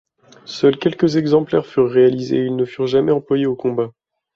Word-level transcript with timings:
Seuls 0.45 0.79
quelques 0.79 1.15
exemplaires 1.17 1.67
furent 1.67 1.91
réalisés 1.91 2.37
et 2.37 2.45
ils 2.45 2.55
ne 2.55 2.65
furent 2.65 2.87
jamais 2.87 3.11
employés 3.11 3.45
au 3.45 3.55
combat. 3.55 3.91